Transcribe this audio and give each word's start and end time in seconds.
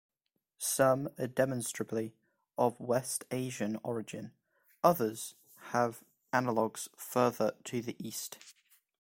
Some 0.57 1.09
are 1.19 1.27
demonstrably 1.27 2.15
of 2.57 2.79
West 2.79 3.23
Asian 3.29 3.79
origin, 3.83 4.31
others 4.83 5.35
have 5.73 6.03
analogues 6.33 6.89
further 6.97 7.53
to 7.65 7.83
the 7.83 7.95
East. 8.03 8.39